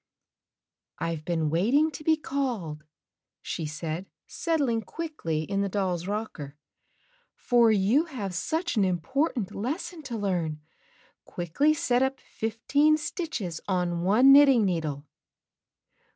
[0.97, 2.85] "I've been waiting to be called,"
[3.43, 6.57] she said set thng quickly in the doll's rocker,
[7.35, 10.59] "for you have such an important lesson to learn.
[11.25, 15.05] Quickly set up fifteen stitches on one knitting needle."